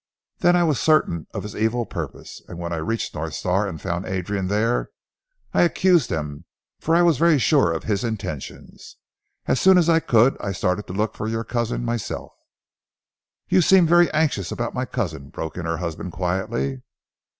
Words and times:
Then 0.39 0.55
I 0.55 0.63
was 0.63 0.79
certain 0.79 1.27
of 1.31 1.43
his 1.43 1.55
evil 1.55 1.85
purpose, 1.85 2.41
and 2.47 2.57
when 2.57 2.73
I 2.73 2.77
reached 2.77 3.13
North 3.13 3.35
Star 3.35 3.67
and 3.67 3.79
found 3.79 4.07
Adrian 4.07 4.47
there, 4.47 4.89
I 5.53 5.61
accused 5.61 6.09
him, 6.09 6.45
for 6.79 6.95
I 6.95 7.03
was 7.03 7.19
very 7.19 7.37
sure 7.37 7.71
of 7.71 7.83
his 7.83 8.03
intentions. 8.03 8.95
As 9.45 9.61
soon 9.61 9.77
as 9.77 9.89
I 9.89 9.99
could 9.99 10.37
I 10.41 10.53
started 10.53 10.87
to 10.87 10.93
look 10.93 11.13
for 11.15 11.27
your 11.27 11.43
cousin 11.43 11.85
myself" 11.85 12.33
"You 13.51 13.61
seem 13.61 13.85
very 13.85 14.09
anxious 14.11 14.51
about 14.51 14.73
my 14.73 14.85
cousin," 14.85 15.29
broke 15.29 15.55
in 15.55 15.65
her 15.67 15.77
husband 15.77 16.13
quietly. 16.13 16.81